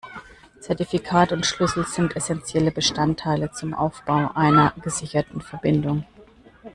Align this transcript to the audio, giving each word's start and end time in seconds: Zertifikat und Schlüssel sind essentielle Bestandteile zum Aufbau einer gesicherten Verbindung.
Zertifikat 0.59 1.31
und 1.31 1.45
Schlüssel 1.45 1.85
sind 1.85 2.15
essentielle 2.15 2.71
Bestandteile 2.71 3.51
zum 3.51 3.75
Aufbau 3.75 4.31
einer 4.33 4.73
gesicherten 4.81 5.41
Verbindung. 5.41 6.05